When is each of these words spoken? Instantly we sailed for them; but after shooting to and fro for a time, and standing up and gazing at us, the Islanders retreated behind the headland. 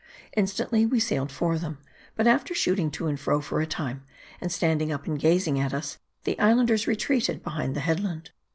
Instantly 0.35 0.83
we 0.83 0.99
sailed 0.99 1.31
for 1.31 1.59
them; 1.59 1.77
but 2.15 2.25
after 2.25 2.55
shooting 2.55 2.89
to 2.89 3.05
and 3.05 3.19
fro 3.19 3.39
for 3.39 3.61
a 3.61 3.67
time, 3.67 4.01
and 4.41 4.51
standing 4.51 4.91
up 4.91 5.05
and 5.05 5.19
gazing 5.19 5.59
at 5.59 5.75
us, 5.75 5.99
the 6.23 6.39
Islanders 6.39 6.87
retreated 6.87 7.43
behind 7.43 7.75
the 7.75 7.81
headland. 7.81 8.31